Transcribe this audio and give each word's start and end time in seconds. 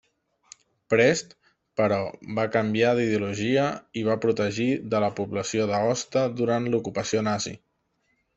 Prest, 0.93 1.33
però, 1.81 1.99
va 2.39 2.45
canviar 2.55 2.93
d'ideologia 3.01 3.67
i 4.01 4.03
va 4.09 4.17
protegir 4.25 4.67
de 4.95 5.03
la 5.05 5.11
població 5.21 5.69
d'Aosta 5.75 6.25
durant 6.41 6.67
l'ocupació 6.73 7.25
nazi. 7.31 7.55